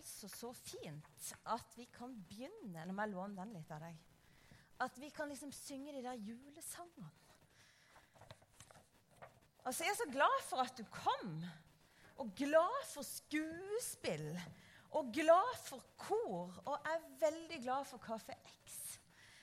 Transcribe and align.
altså 0.00 0.28
så 0.32 0.50
fint 0.56 1.32
at 1.52 1.74
vi 1.76 1.86
kan 1.92 2.12
begynne 2.28 2.84
Nå 2.86 2.94
må 2.96 3.04
jeg 3.04 3.14
låne 3.14 3.36
den 3.36 3.56
litt 3.56 3.72
av 3.74 3.82
deg. 3.84 3.98
At 4.80 4.96
vi 5.00 5.10
kan 5.12 5.28
liksom 5.28 5.52
synge 5.52 5.92
de 5.92 6.04
der 6.04 6.22
julesangene. 6.24 7.10
Altså, 9.60 9.84
Jeg 9.84 9.92
er 9.92 9.98
så 9.98 10.08
glad 10.12 10.36
for 10.48 10.62
at 10.64 10.78
du 10.78 10.84
kom, 10.88 11.34
og 12.16 12.30
glad 12.36 12.86
for 12.88 13.04
skuespill. 13.04 14.40
Og 14.96 15.12
glad 15.14 15.52
for 15.62 15.84
kor, 16.00 16.56
og 16.66 16.86
jeg 16.86 16.96
er 16.96 17.10
veldig 17.20 17.58
glad 17.62 17.84
for 17.86 18.02
Kaffe 18.02 18.34
X. 18.64 18.78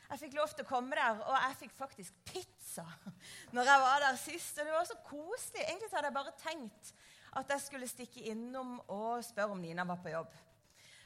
Jeg 0.10 0.20
fikk 0.20 0.36
lov 0.36 0.50
til 0.52 0.66
å 0.66 0.68
komme 0.68 0.98
der, 0.98 1.22
og 1.22 1.38
jeg 1.38 1.56
fikk 1.62 1.78
faktisk 1.78 2.18
pizza 2.28 2.84
når 3.56 3.70
jeg 3.72 3.84
var 3.86 4.04
der 4.04 4.20
sist. 4.20 4.58
Og 4.58 4.68
det 4.68 4.74
var 4.74 4.90
så 4.90 4.98
koselig. 5.06 5.64
Egentlig 5.64 5.92
hadde 5.94 6.10
jeg 6.10 6.18
bare 6.18 6.36
tenkt 6.42 6.92
at 7.38 7.54
jeg 7.54 7.64
skulle 7.64 7.88
stikke 7.88 8.26
innom 8.32 8.78
og 8.88 9.24
spørre 9.24 9.56
om 9.56 9.62
Nina 9.62 9.86
var 9.88 10.02
på 10.04 10.12
jobb. 10.12 10.36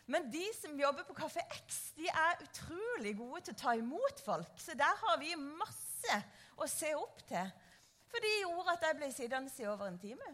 Men 0.09 0.31
de 0.33 0.43
som 0.57 0.79
jobber 0.79 1.05
på 1.07 1.15
Kafé 1.15 1.43
X, 1.59 1.91
de 1.97 2.07
er 2.09 2.41
utrolig 2.43 3.13
gode 3.17 3.43
til 3.45 3.55
å 3.55 3.61
ta 3.61 3.75
imot 3.77 4.23
folk. 4.25 4.53
Så 4.59 4.75
der 4.77 4.97
har 5.03 5.19
vi 5.21 5.35
masse 5.37 6.21
å 6.57 6.67
se 6.69 6.93
opp 6.97 7.21
til. 7.29 7.51
For 8.11 8.23
de 8.23 8.31
gjorde 8.41 8.73
at 8.75 8.87
jeg 8.87 8.97
ble 8.99 9.09
sittende 9.15 9.53
i 9.61 9.67
over 9.71 9.87
en 9.87 9.99
time. 10.01 10.31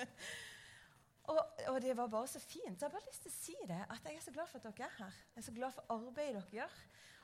og, 1.32 1.40
og, 1.70 1.78
det 1.80 1.94
var 1.96 2.10
bare 2.12 2.28
så 2.28 2.42
fint. 2.42 2.74
Så 2.74 2.84
jeg 2.84 2.88
har 2.90 2.96
bare 2.96 3.08
lyst 3.08 3.24
til 3.24 3.32
å 3.32 3.38
si 3.38 3.56
det, 3.70 3.80
at 3.86 4.10
jeg 4.10 4.18
er 4.18 4.26
så 4.26 4.34
glad 4.34 4.50
for 4.50 4.60
at 4.60 4.66
dere 4.68 4.90
er 4.90 4.98
her. 4.98 5.22
Jeg 5.30 5.42
er 5.42 5.46
så 5.48 5.56
glad 5.56 5.76
for 5.76 5.96
arbeidet 5.96 6.34
dere 6.34 6.60
gjør. 6.60 6.76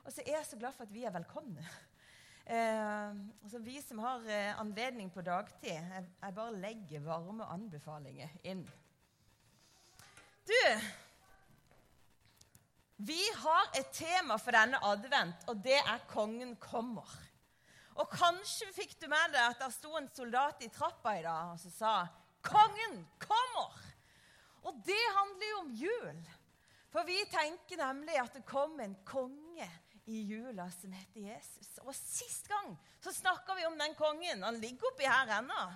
Og 0.06 0.14
så 0.14 0.22
er 0.24 0.38
jeg 0.38 0.48
så 0.48 0.60
glad 0.62 0.78
for 0.78 0.86
at 0.86 0.96
vi 0.96 1.04
er 1.04 1.14
velkomne. 1.18 1.68
Eh, 2.46 3.14
altså 3.42 3.58
vi 3.58 3.80
som 3.82 3.98
har 3.98 4.22
eh, 4.30 4.52
anledning 4.60 5.08
på 5.10 5.18
dagtid, 5.26 5.72
jeg, 5.72 6.04
jeg, 6.22 6.34
bare 6.36 6.60
legger 6.62 7.02
varme 7.02 7.42
anbefalinger 7.50 8.36
inn. 8.46 8.60
Du 10.46 10.54
Vi 12.96 13.20
har 13.36 13.74
et 13.76 13.90
tema 13.92 14.38
for 14.40 14.56
denne 14.56 14.78
advent, 14.88 15.42
og 15.48 15.58
det 15.64 15.76
er 15.76 15.98
'Kongen 16.08 16.56
kommer'. 16.56 17.18
Og 17.94 18.08
kanskje 18.10 18.72
fikk 18.72 19.00
du 19.00 19.08
med 19.08 19.32
deg 19.32 19.40
at 19.40 19.58
det 19.60 19.74
sto 19.74 19.96
en 19.96 20.08
soldat 20.14 20.62
i 20.64 20.68
trappa 20.68 21.18
i 21.18 21.22
dag 21.22 21.52
og 21.52 21.60
som 21.60 21.70
sa 21.70 22.06
'Kongen 22.42 23.06
kommer'. 23.20 23.84
Og 24.62 24.82
det 24.86 25.04
handler 25.16 25.50
jo 25.50 25.58
om 25.58 25.70
jul. 25.70 26.28
For 26.90 27.04
vi 27.04 27.18
tenker 27.30 27.76
nemlig 27.76 28.16
at 28.20 28.34
det 28.34 28.46
kom 28.46 28.80
en 28.80 28.96
konge 29.04 29.70
i 30.06 30.22
jula 30.22 30.70
som 30.70 30.92
heter 30.92 31.20
Jesus. 31.20 31.78
Og 31.82 31.94
sist 31.94 32.48
gang 32.48 32.78
så 33.00 33.12
snakka 33.12 33.54
vi 33.54 33.66
om 33.66 33.78
den 33.78 33.94
kongen. 33.94 34.42
Han 34.42 34.60
ligger 34.60 34.86
oppi 34.86 35.04
her 35.04 35.38
ennå. 35.38 35.72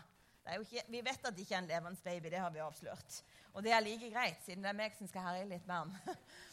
Vi 0.89 1.01
vet 1.01 1.27
at 1.27 1.37
det 1.37 1.45
ikke 1.45 1.55
er 1.55 1.59
en 1.59 1.67
levende 1.67 2.01
baby, 2.05 2.31
det 2.31 2.39
har 2.39 2.51
vi 2.51 2.59
avslørt. 2.59 3.23
Og 3.53 3.63
det 3.63 3.73
er 3.73 3.81
like 3.81 4.11
greit, 4.11 4.39
siden 4.45 4.63
det 4.63 4.69
er 4.69 4.79
meg 4.79 4.97
som 4.97 5.09
skal 5.09 5.23
herje 5.23 5.45
litt 5.45 5.67
med 5.67 5.77
han. 5.77 5.99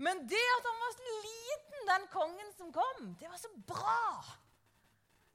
Men 0.00 0.22
det 0.28 0.44
at 0.56 0.68
han 0.68 0.78
var 0.80 0.94
så 0.96 1.16
liten, 1.24 1.80
den 1.90 2.06
kongen 2.12 2.52
som 2.56 2.70
kom, 2.72 3.10
det 3.20 3.28
var 3.28 3.40
så 3.40 3.50
bra. 3.68 4.04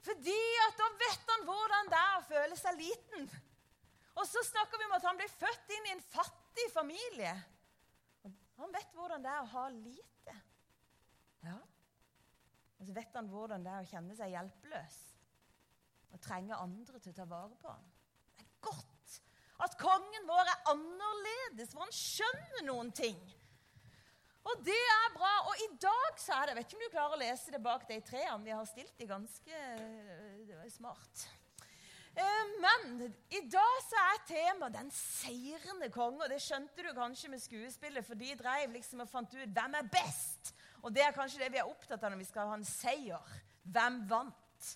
Fordi 0.06 0.40
at 0.64 0.80
da 0.80 0.88
vet 1.02 1.30
han 1.32 1.44
hvordan 1.46 1.92
det 1.92 2.00
er 2.00 2.16
å 2.16 2.24
føle 2.26 2.58
seg 2.58 2.80
liten. 2.80 3.28
Og 4.16 4.24
så 4.26 4.42
snakker 4.46 4.80
vi 4.80 4.88
om 4.88 4.96
at 4.96 5.06
han 5.06 5.18
ble 5.18 5.28
født 5.30 5.72
inn 5.76 5.88
i 5.90 5.94
en 5.94 6.04
fattig 6.10 6.66
familie. 6.74 7.34
Han 8.56 8.72
vet 8.74 8.94
hvordan 8.96 9.22
det 9.22 9.32
er 9.32 9.42
å 9.42 9.50
ha 9.52 9.64
lite. 9.70 10.36
Ja. 11.46 11.58
Og 12.80 12.88
så 12.88 12.94
vet 12.96 13.18
han 13.18 13.30
hvordan 13.30 13.64
det 13.64 13.72
er 13.72 13.84
å 13.84 13.90
kjenne 13.90 14.16
seg 14.18 14.32
hjelpeløs 14.34 15.00
og 16.14 16.22
trenge 16.24 16.58
andre 16.58 17.00
til 17.02 17.12
å 17.12 17.18
ta 17.18 17.26
vare 17.28 17.56
på 17.60 17.70
ham. 17.70 17.88
Det 18.36 18.46
er 18.46 18.54
godt 18.66 19.18
at 19.66 19.74
kongen 19.80 20.28
vår 20.28 20.50
er 20.52 20.70
annerledes, 20.72 21.72
for 21.72 21.84
han 21.84 21.94
skjønner 21.94 22.66
noen 22.66 22.90
ting. 22.96 23.18
Og 24.46 24.60
det 24.66 24.76
er 24.76 25.14
bra. 25.16 25.32
Og 25.50 25.64
i 25.64 25.70
dag 25.82 26.20
så 26.22 26.36
er 26.36 26.46
det 26.46 26.54
Jeg 26.54 26.58
vet 26.58 26.68
ikke 26.68 26.78
om 26.78 26.84
du 26.84 26.92
klarer 26.92 27.16
å 27.16 27.22
lese 27.22 27.54
det 27.54 27.62
bak 27.62 27.88
de 27.88 27.98
trærne. 28.06 28.44
Vi 28.46 28.54
har 28.54 28.68
stilt 28.70 28.94
de 28.98 29.08
ganske 29.10 29.64
Det 30.46 30.54
var 30.58 30.70
smart. 30.70 31.26
Eh, 32.16 32.52
men 32.62 33.02
i 33.28 33.42
dag 33.52 33.80
så 33.84 33.98
er 34.00 34.22
temaet 34.28 34.76
den 34.78 34.92
seirende 34.94 35.90
konge. 35.92 36.22
Og 36.24 36.32
det 36.32 36.40
skjønte 36.44 36.86
du 36.86 36.92
kanskje 36.96 37.32
med 37.32 37.42
skuespillet, 37.42 38.06
for 38.06 38.18
de 38.18 38.32
drev 38.38 38.72
liksom 38.72 39.02
og 39.04 39.10
fant 39.10 39.34
ut 39.34 39.58
hvem 39.58 39.76
er 39.80 39.90
best. 39.92 40.54
Og 40.82 40.94
det 40.94 41.04
er 41.04 41.16
kanskje 41.16 41.42
det 41.42 41.50
vi 41.52 41.60
er 41.60 41.68
opptatt 41.68 42.02
av 42.02 42.14
når 42.14 42.22
vi 42.22 42.28
skal 42.30 42.52
ha 42.52 42.56
en 42.56 42.68
seier. 42.68 43.36
Hvem 43.66 44.04
vant? 44.08 44.72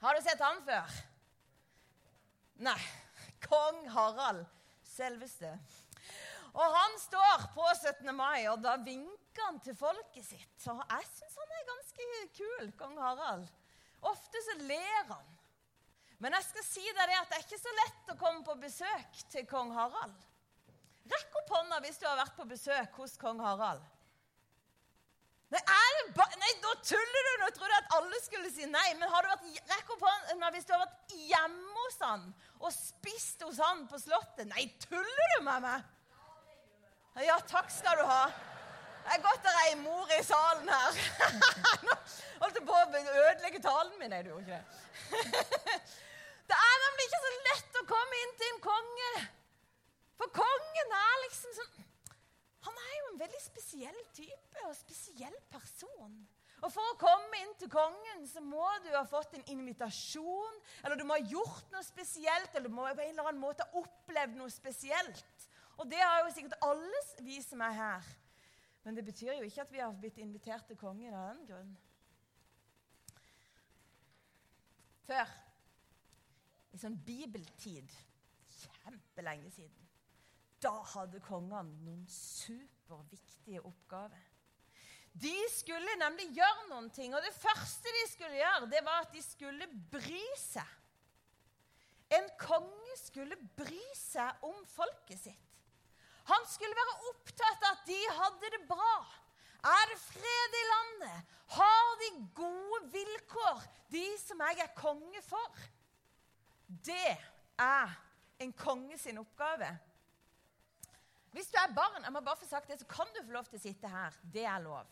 Har 0.00 0.16
du 0.16 0.24
sett 0.24 0.42
han 0.42 0.62
før? 0.66 0.98
Nei. 2.66 2.80
Kong 3.44 3.86
Harald. 3.94 4.44
Selveste. 4.84 5.54
Og 6.56 6.76
han 6.76 6.96
står 6.98 7.44
på 7.54 7.66
17. 7.76 8.10
mai, 8.16 8.48
og 8.50 8.62
da 8.64 8.74
vinker 8.82 9.44
han 9.46 9.60
til 9.62 9.76
folket 9.78 10.26
sitt. 10.26 10.54
Så 10.58 10.74
jeg 10.74 11.10
syns 11.12 11.36
han 11.38 11.52
er 11.58 11.68
ganske 11.68 12.08
kul, 12.38 12.72
kong 12.80 12.96
Harald. 12.98 13.46
Ofte 14.10 14.42
så 14.46 14.56
ler 14.64 15.04
han. 15.12 15.28
Men 16.20 16.34
jeg 16.36 16.48
skal 16.50 16.66
si 16.66 16.82
deg 16.84 17.06
det 17.08 17.16
at 17.16 17.30
det 17.30 17.38
er 17.38 17.46
ikke 17.46 17.60
så 17.62 17.76
lett 17.78 18.10
å 18.12 18.18
komme 18.20 18.42
på 18.44 18.58
besøk 18.60 19.22
til 19.32 19.46
kong 19.48 19.70
Harald. 19.76 20.26
Rekk 21.10 21.38
opp 21.40 21.54
hånda 21.56 21.80
hvis 21.84 21.98
du 22.00 22.04
har 22.06 22.18
vært 22.20 22.36
på 22.36 22.46
besøk 22.50 22.98
hos 23.00 23.16
kong 23.20 23.40
Harald. 23.42 23.86
Nei, 25.50 25.60
nei, 26.38 26.50
nå 26.62 26.74
tuller 26.86 27.24
du! 27.26 27.30
Nå 27.40 27.48
trodde 27.56 27.72
jeg 27.72 27.82
at 27.82 27.94
alle 27.96 28.18
skulle 28.22 28.50
si 28.54 28.68
nei. 28.70 28.84
Men 28.98 29.10
har 29.10 29.24
du 29.24 29.30
vært, 29.32 29.48
rekk 29.72 29.94
opp 29.96 30.04
hånda 30.06 30.50
hvis 30.54 30.68
du 30.68 30.74
har 30.76 30.84
vært 30.84 31.16
hjemme 31.16 31.86
hos 31.86 31.98
han 32.04 32.28
og 32.60 32.70
spist 32.74 33.42
hos 33.46 33.58
han 33.64 33.86
på 33.90 33.98
Slottet. 33.98 34.46
Nei, 34.52 34.68
tuller 34.84 35.34
du 35.34 35.40
med 35.48 35.64
meg? 35.64 35.88
Ja, 37.26 37.36
takk 37.48 37.70
skal 37.72 37.98
du 38.00 38.04
ha. 38.08 38.22
Det 39.00 39.16
er 39.16 39.24
godt 39.24 39.42
det 39.44 39.50
er 39.50 39.64
ei 39.70 39.74
mor 39.80 40.12
i 40.14 40.20
salen 40.24 40.68
her. 40.70 41.00
Nå 41.86 41.96
holdt 42.42 42.60
jeg 42.60 42.66
på 42.68 42.76
å 42.76 42.84
ødelegge 42.84 43.62
talen 43.64 43.96
min. 43.98 44.12
Nei, 44.12 44.22
du 44.22 44.32
gjorde 44.32 44.46
ikke 44.46 44.60
det. 44.60 44.64
Det 46.50 46.56
er 46.58 46.80
nemlig 46.82 47.04
ikke 47.06 47.18
så 47.22 47.28
lett 47.44 47.76
å 47.78 47.82
komme 47.86 48.16
inn 48.24 48.32
til 48.40 48.48
en 48.50 48.64
konge 48.64 49.10
for 50.20 50.28
kongen 50.36 50.92
er 50.92 51.22
liksom 51.24 51.54
sånn 51.56 51.86
Han 52.66 52.80
er 52.82 52.92
jo 52.92 53.06
en 53.12 53.20
veldig 53.22 53.40
spesiell 53.40 54.00
type 54.12 54.64
og 54.66 54.74
spesiell 54.76 55.36
person. 55.52 56.18
Og 56.60 56.68
For 56.74 56.92
å 56.92 56.98
komme 57.00 57.38
inn 57.40 57.54
til 57.56 57.70
kongen 57.72 58.26
så 58.28 58.42
må 58.44 58.66
du 58.84 58.90
ha 58.92 59.06
fått 59.08 59.32
en 59.38 59.46
invitasjon, 59.48 60.58
eller 60.82 61.00
du 61.00 61.06
må 61.08 61.16
ha 61.16 61.30
gjort 61.30 61.72
noe 61.72 61.86
spesielt, 61.86 62.52
eller 62.52 62.68
du 62.68 62.76
må 62.76 62.84
på 62.84 63.00
en 63.00 63.14
eller 63.14 63.30
annen 63.30 63.40
måte 63.40 63.64
ha 63.64 63.80
opplevd 63.80 64.36
noe 64.36 64.52
spesielt. 64.52 65.39
Og 65.80 65.88
det 65.88 66.00
har 66.00 66.22
jo 66.24 66.32
sikkert 66.34 66.58
alle 66.66 67.02
vi 67.24 67.38
som 67.44 67.62
er 67.64 67.76
her. 67.76 68.08
Men 68.84 68.96
det 68.96 69.04
betyr 69.04 69.34
jo 69.38 69.48
ikke 69.48 69.64
at 69.64 69.72
vi 69.72 69.80
har 69.82 69.96
blitt 69.96 70.20
invitert 70.20 70.68
til 70.68 70.78
kongen 70.80 71.16
av 71.16 71.32
den 71.34 71.46
grunn. 71.48 71.76
Før, 75.08 75.30
i 76.70 76.78
sånn 76.78 77.00
bibeltid, 77.04 77.92
kjempelenge 78.60 79.50
siden 79.56 79.88
da 80.60 80.72
hadde 80.92 81.20
kongene 81.24 81.72
noen 81.86 82.02
superviktige 82.12 83.62
oppgaver. 83.64 84.26
De 85.10 85.32
skulle 85.50 85.96
nemlig 85.98 86.28
gjøre 86.36 86.66
noen 86.70 86.90
ting, 86.94 87.14
og 87.16 87.24
det 87.24 87.32
første 87.34 87.94
de 87.96 88.02
skulle 88.12 88.36
gjøre, 88.38 88.68
det 88.70 88.82
var 88.86 89.06
at 89.06 89.14
de 89.14 89.22
skulle 89.24 89.66
bry 89.90 90.22
seg. 90.38 90.76
En 92.14 92.28
konge 92.38 92.96
skulle 92.98 93.38
bry 93.58 93.82
seg 93.96 94.44
om 94.46 94.60
folket 94.70 95.18
sitt. 95.24 95.49
Han 96.30 96.46
skulle 96.46 96.78
være 96.78 97.10
opptatt 97.10 97.66
av 97.66 97.74
at 97.74 97.84
de 97.88 97.98
hadde 98.20 98.52
det 98.54 98.62
bra. 98.68 98.94
Er 99.66 99.90
det 99.90 99.98
fred 100.00 100.56
i 100.56 100.64
landet? 100.70 101.36
Har 101.50 101.92
de 102.00 102.10
gode 102.34 102.80
vilkår, 102.92 103.64
de 103.90 104.06
som 104.22 104.40
jeg 104.46 104.62
er 104.62 104.74
konge 104.78 105.22
for? 105.26 105.62
Det 106.86 107.16
er 107.58 107.94
en 108.40 108.52
konge 108.56 108.98
sin 108.98 109.18
oppgave. 109.20 109.68
Hvis 111.34 111.50
du 111.50 111.58
er 111.60 111.74
barn, 111.74 112.02
jeg 112.02 112.12
må 112.14 112.22
bare 112.26 112.38
få 112.40 112.46
sagt 112.48 112.70
det, 112.70 112.78
så 112.80 112.86
kan 112.90 113.10
du 113.14 113.22
få 113.22 113.34
lov 113.34 113.50
til 113.50 113.58
å 113.58 113.62
sitte 113.62 113.90
her. 113.90 114.16
Det 114.22 114.46
er 114.46 114.62
lov. 114.62 114.86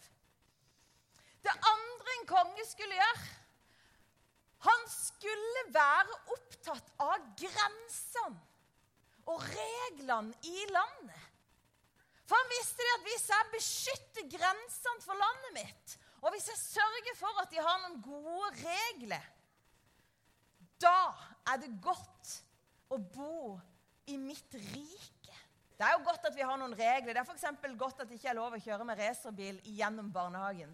Det 1.43 1.55
andre 1.55 2.15
en 2.19 2.27
konge 2.29 2.65
skulle 2.67 2.97
gjøre 2.99 3.27
Han 4.67 4.81
skulle 4.91 5.61
være 5.71 6.17
opptatt 6.35 6.89
av 6.99 7.29
grensene 7.39 8.41
og 9.31 9.45
reglene 9.45 10.35
i 10.51 10.65
landet. 10.73 11.28
For 12.29 12.37
han 12.37 12.53
visste 12.53 12.85
det 12.85 12.95
at 12.99 13.07
hvis 13.07 13.27
jeg 13.33 13.53
beskytter 13.55 14.31
grensene 14.37 15.05
for 15.05 15.17
landet 15.17 15.55
mitt, 15.57 15.97
og 16.21 16.35
hvis 16.35 16.49
jeg 16.51 16.61
sørger 16.61 17.15
for 17.17 17.41
at 17.41 17.53
de 17.53 17.63
har 17.63 17.79
noen 17.85 18.03
gode 18.05 18.51
regler, 18.61 19.25
da 20.83 20.99
er 21.49 21.63
det 21.63 21.71
godt 21.83 22.35
å 22.93 22.99
bo 23.01 23.55
i 24.09 24.17
mitt 24.21 24.55
rike. 24.55 25.39
Det 25.79 25.87
er 25.87 25.95
jo 25.95 26.05
godt 26.05 26.27
at 26.27 26.35
vi 26.35 26.45
har 26.45 26.59
noen 26.59 26.75
regler. 26.75 27.15
Det 27.15 27.23
er 27.23 27.27
f.eks. 27.29 27.75
godt 27.79 28.03
at 28.03 28.11
det 28.11 28.19
ikke 28.19 28.33
er 28.33 28.39
lov 28.39 28.57
å 28.57 28.61
kjøre 28.63 28.87
med 28.87 28.99
racerbil 28.99 29.61
gjennom 29.79 30.11
barnehagen. 30.13 30.73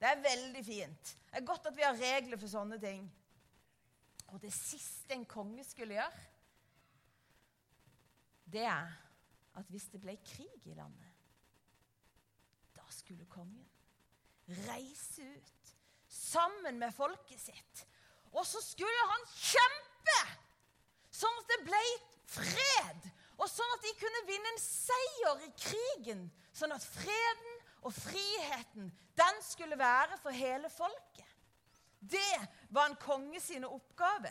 Det 0.00 0.10
er 0.10 0.24
veldig 0.24 0.62
fint. 0.66 1.12
Det 1.30 1.38
er 1.38 1.46
godt 1.46 1.68
at 1.70 1.76
vi 1.76 1.86
har 1.86 1.96
regler 1.96 2.40
for 2.40 2.50
sånne 2.50 2.80
ting. 2.82 3.06
Og 4.34 4.42
det 4.42 4.50
siste 4.52 5.14
en 5.14 5.24
konge 5.28 5.62
skulle 5.64 5.96
gjøre, 5.96 6.24
det 8.50 8.66
er 8.66 8.90
at 9.58 9.70
hvis 9.70 9.88
det 9.92 10.00
ble 10.02 10.16
krig 10.26 10.66
i 10.66 10.74
landet, 10.76 11.10
da 12.74 12.84
skulle 12.92 13.26
kongen 13.30 13.66
reise 14.68 15.24
ut 15.24 15.74
sammen 16.10 16.78
med 16.78 16.94
folket 16.94 17.40
sitt. 17.40 17.84
Og 18.34 18.46
så 18.46 18.60
skulle 18.62 19.08
han 19.10 19.28
kjempe 19.34 20.18
sånn 21.14 21.38
at 21.40 21.52
det 21.52 21.60
ble 21.68 21.82
fred, 22.34 23.10
og 23.38 23.46
sånn 23.50 23.76
at 23.76 23.84
de 23.86 23.92
kunne 23.98 24.24
vinne 24.28 24.50
en 24.52 24.62
seier 24.62 25.44
i 25.46 25.50
krigen. 25.58 26.26
Sånn 26.54 26.74
at 26.74 26.86
freden 26.86 27.62
og 27.84 27.94
friheten, 27.94 28.90
den 29.18 29.40
skulle 29.42 29.78
være 29.78 30.18
for 30.22 30.34
hele 30.34 30.70
folket. 30.70 31.30
Det 31.98 32.38
var 32.74 32.90
en 32.90 32.98
konge 33.00 33.40
sine 33.40 33.70
oppgave. 33.70 34.30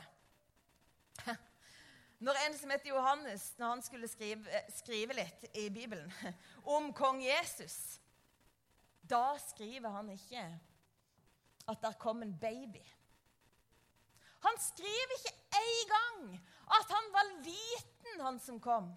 Når 2.24 2.38
en 2.46 2.54
som 2.56 2.72
heter 2.72 2.90
Johannes, 2.90 3.50
når 3.60 3.70
han 3.70 3.81
skulle 3.84 4.08
skrive, 4.08 4.62
skrive 4.72 5.16
litt 5.18 5.42
i 5.60 5.68
Bibelen 5.74 6.12
om 6.75 6.94
kong 6.96 7.20
Jesus, 7.24 8.00
da 9.04 9.36
skriver 9.44 9.92
han 9.92 10.12
ikke 10.14 10.44
at 11.68 11.81
der 11.84 11.98
kom 12.00 12.24
en 12.24 12.36
baby. 12.40 12.84
Han 14.44 14.60
skriver 14.60 15.18
ikke 15.18 15.34
en 15.60 15.92
gang 15.92 16.22
at 16.78 16.96
han 16.96 17.12
var 17.12 17.34
liten, 17.44 18.24
han 18.24 18.40
som 18.40 18.60
kom. 18.64 18.88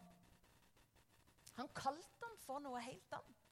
Han 1.59 1.71
kalte 1.75 2.29
han 2.29 2.39
for 2.47 2.63
noe 2.63 2.83
helt 2.85 3.19
annet. 3.19 3.43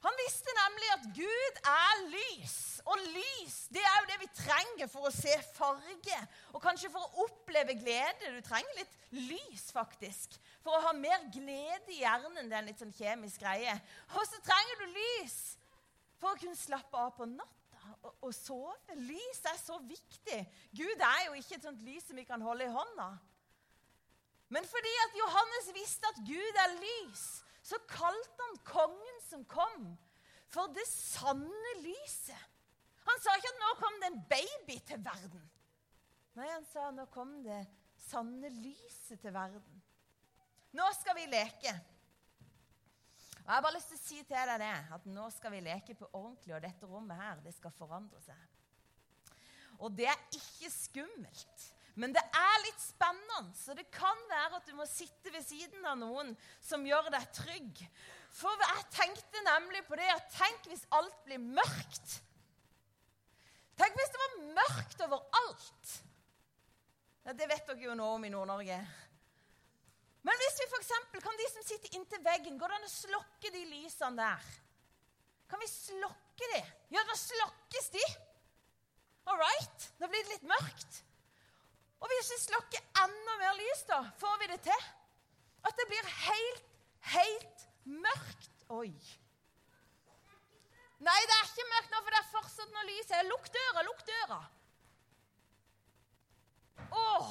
Han 0.00 0.16
visste 0.24 0.54
nemlig 0.56 0.92
at 0.94 1.08
Gud 1.14 1.58
er 1.68 2.04
lys. 2.08 2.58
Og 2.88 3.02
lys 3.12 3.56
det 3.74 3.84
trenger 4.40 4.88
for 4.90 5.08
å 5.08 5.12
se 5.14 5.34
farge. 5.54 6.18
Og 6.54 6.62
kanskje 6.64 6.90
for 6.92 7.04
å 7.04 7.26
oppleve 7.26 7.76
glede. 7.78 8.32
Du 8.34 8.40
trenger 8.46 8.80
litt 8.80 8.98
lys, 9.28 9.68
faktisk. 9.74 10.36
For 10.64 10.76
å 10.76 10.82
ha 10.88 10.92
mer 10.96 11.24
glede 11.32 11.94
i 11.94 12.02
hjernen. 12.02 12.48
Det 12.48 12.56
er 12.56 12.62
en 12.62 12.70
litt 12.72 12.82
sånn 12.82 12.96
kjemisk 12.96 13.44
greie. 13.44 13.76
Og 14.14 14.26
så 14.28 14.42
trenger 14.46 14.82
du 14.82 14.98
lys 14.98 15.38
for 16.20 16.32
å 16.32 16.40
kunne 16.40 16.58
slappe 16.58 17.00
av 17.00 17.14
på 17.16 17.28
natta 17.30 17.96
og, 18.02 18.12
og 18.28 18.32
sove. 18.36 18.98
Lys 19.00 19.42
er 19.48 19.58
så 19.60 19.78
viktig. 19.84 20.40
Gud 20.76 21.04
er 21.06 21.26
jo 21.28 21.38
ikke 21.38 21.56
et 21.58 21.66
sånt 21.68 21.82
lys 21.86 22.06
som 22.08 22.20
vi 22.20 22.26
kan 22.28 22.42
holde 22.44 22.66
i 22.66 22.74
hånda. 22.74 23.10
Men 24.50 24.66
fordi 24.66 24.92
at 25.06 25.16
Johannes 25.18 25.70
visste 25.76 26.08
at 26.10 26.22
Gud 26.26 26.62
er 26.64 26.78
lys, 26.80 27.24
så 27.62 27.78
kalte 27.86 28.46
han 28.46 28.56
kongen 28.66 29.20
som 29.28 29.44
kom, 29.46 29.92
for 30.50 30.72
det 30.74 30.86
sanne 30.90 31.74
lyset. 31.84 32.49
Han 33.10 33.22
sa 33.22 33.34
ikke 33.36 33.50
at 33.50 33.60
'nå 33.60 33.70
kom 33.78 34.00
det 34.00 34.08
en 34.10 34.24
baby 34.30 34.76
til 34.86 35.04
verden'. 35.04 35.48
Nei, 36.38 36.48
han 36.48 36.66
sa 36.72 36.90
'nå 36.90 37.06
kom 37.10 37.42
det 37.44 37.66
sanne 38.08 38.48
lyset 38.48 39.20
til 39.20 39.34
verden'. 39.34 39.80
Nå 40.72 40.86
skal 41.00 41.16
vi 41.16 41.26
leke. 41.26 41.72
Og 43.40 43.46
Jeg 43.46 43.54
har 43.54 43.62
bare 43.62 43.74
lyst 43.74 43.88
til 43.90 43.98
å 43.98 44.04
si 44.04 44.22
til 44.22 44.36
deg 44.50 44.60
det, 44.62 44.74
at 44.94 45.06
nå 45.06 45.30
skal 45.34 45.50
vi 45.50 45.60
leke 45.60 45.94
på 45.98 46.06
ordentlig, 46.12 46.54
og 46.54 46.62
dette 46.62 46.86
rommet 46.86 47.16
her, 47.16 47.40
det 47.42 47.54
skal 47.56 47.72
forandre 47.74 48.20
seg. 48.22 48.38
Og 49.80 49.96
det 49.96 50.06
er 50.06 50.20
ikke 50.36 50.70
skummelt. 50.70 51.66
Men 51.98 52.14
det 52.14 52.22
er 52.22 52.62
litt 52.64 52.80
spennende, 52.80 53.50
så 53.58 53.74
det 53.74 53.88
kan 53.90 54.24
være 54.30 54.60
at 54.60 54.68
du 54.68 54.76
må 54.78 54.86
sitte 54.86 55.32
ved 55.34 55.42
siden 55.42 55.84
av 55.88 55.98
noen 55.98 56.36
som 56.62 56.86
gjør 56.86 57.10
deg 57.10 57.26
trygg. 57.34 57.82
For 58.36 58.62
jeg 58.62 58.86
tenkte 58.94 59.42
nemlig 59.48 59.82
på 59.88 59.98
det 59.98 60.06
at 60.12 60.30
tenk 60.36 60.68
hvis 60.70 60.86
alt 60.94 61.16
blir 61.26 61.42
mørkt. 61.42 62.20
Tenk 63.80 63.96
hvis 63.96 64.10
det 64.12 64.20
var 64.20 64.32
mørkt 64.60 65.04
overalt. 65.06 65.92
Ja, 67.24 67.32
det 67.36 67.46
vet 67.48 67.68
dere 67.68 67.86
jo 67.86 67.94
nå 67.96 68.08
om 68.16 68.24
i 68.28 68.32
Nord-Norge. 68.32 68.76
Men 70.26 70.40
hvis 70.42 70.58
vi 70.60 70.66
f.eks. 70.68 70.90
kan 71.24 71.38
de 71.40 71.46
som 71.48 71.64
sitter 71.64 71.96
inntil 71.96 72.20
veggen, 72.24 72.58
går 72.60 72.72
det 72.72 72.76
an 72.76 72.88
å 72.88 72.92
slokke 72.92 73.52
de 73.54 73.62
lysene 73.70 74.20
der? 74.20 74.50
Kan 75.48 75.62
vi 75.62 75.68
slokke 75.70 76.50
de? 76.52 76.60
Ja, 76.92 77.04
da 77.08 77.16
slokkes 77.16 77.88
de. 77.94 78.04
All 79.30 79.40
right? 79.40 79.88
Da 80.00 80.10
blir 80.10 80.26
det 80.26 80.34
litt 80.34 80.50
mørkt. 80.50 81.00
Og 82.00 82.12
hvis 82.12 82.30
vi 82.34 82.38
slokker 82.44 82.84
enda 83.04 83.38
mer 83.40 83.56
lys, 83.62 83.84
da, 83.88 84.02
får 84.20 84.36
vi 84.42 84.50
det 84.52 84.60
til? 84.68 84.86
At 85.68 85.80
det 85.80 85.88
blir 85.88 86.12
helt, 86.26 86.70
helt 87.16 87.66
mørkt. 87.88 88.54
Oi. 88.76 88.92
Nei, 91.00 91.20
det 91.28 91.36
er 91.36 91.46
ikke 91.48 91.68
mørkt 91.70 91.94
nå, 91.94 92.00
for 92.04 92.12
det 92.12 92.18
er 92.20 92.32
fortsatt 92.34 92.72
noe 92.74 92.88
lys 92.88 93.12
her. 93.14 93.28
Lukk 93.28 93.48
døra, 93.54 93.84
lukk 93.86 94.02
døra. 94.08 94.40
Åh. 96.90 97.30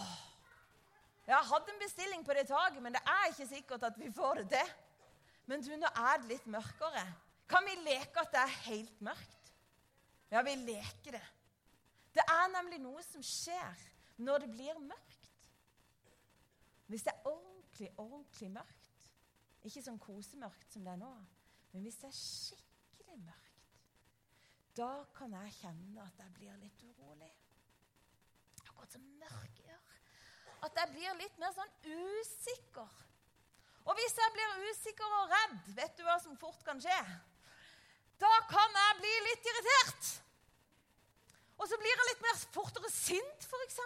Jeg 1.29 1.45
hadde 1.51 1.73
en 1.73 1.81
bestilling 1.83 2.23
på 2.25 2.33
det 2.33 2.47
taket, 2.49 2.81
men 2.81 2.95
det 2.97 3.01
er 3.05 3.27
ikke 3.29 3.49
sikkert 3.51 3.83
at 3.85 3.99
vi 4.01 4.09
får 4.13 4.41
det 4.41 4.47
til. 4.55 4.71
Men 5.49 5.61
du, 5.65 5.69
nå 5.77 5.89
er 5.89 6.21
det 6.21 6.31
litt 6.31 6.47
mørkere. 6.49 7.03
Kan 7.49 7.65
vi 7.65 7.75
leke 7.85 8.21
at 8.21 8.33
det 8.33 8.41
er 8.41 8.57
helt 8.65 9.05
mørkt? 9.05 9.53
Ja, 10.29 10.41
vi 10.45 10.55
leker 10.61 11.17
det. 11.17 11.25
Det 12.13 12.25
er 12.25 12.49
nemlig 12.53 12.81
noe 12.81 13.01
som 13.05 13.21
skjer 13.25 13.85
når 14.25 14.45
det 14.45 14.51
blir 14.53 14.81
mørkt. 14.81 15.29
Hvis 16.89 17.05
det 17.05 17.13
er 17.13 17.29
ordentlig, 17.29 17.91
ordentlig 18.01 18.49
mørkt, 18.53 19.05
ikke 19.65 19.83
sånn 19.85 20.01
kosemørkt 20.01 20.73
som 20.73 20.85
det 20.85 20.95
er 20.95 21.01
nå, 21.01 21.11
men 21.73 21.85
hvis 21.85 21.99
det 22.01 22.09
er 22.09 22.17
skikkelig 22.17 23.19
mørkt, 23.27 23.48
da 24.77 24.91
kan 25.15 25.33
jeg 25.33 25.55
kjenne 25.59 26.05
at 26.05 26.21
jeg 26.21 26.35
blir 26.37 26.59
litt 26.61 26.83
urolig. 26.91 27.31
Akkurat 28.67 28.95
som 28.95 29.05
mørket 29.21 29.65
gjør. 29.65 29.97
At 30.67 30.79
jeg 30.81 30.93
blir 30.93 31.19
litt 31.19 31.37
mer 31.41 31.53
sånn 31.55 31.73
usikker. 31.87 33.05
Og 33.89 33.97
hvis 33.97 34.17
jeg 34.19 34.35
blir 34.35 34.63
usikker 34.69 35.17
og 35.19 35.33
redd, 35.33 35.59
vet 35.77 35.95
du 35.97 36.03
hva 36.05 36.17
som 36.21 36.37
fort 36.39 36.61
kan 36.67 36.81
skje? 36.83 36.99
Da 38.19 38.31
kan 38.51 38.75
jeg 38.81 38.97
bli 38.99 39.13
litt 39.29 39.47
irritert. 39.51 40.09
Og 41.59 41.67
så 41.67 41.79
blir 41.79 41.91
jeg 41.91 42.09
litt 42.11 42.23
mer 42.23 42.37
fortere 42.53 42.91
sint, 42.91 43.47
f.eks. 43.47 43.79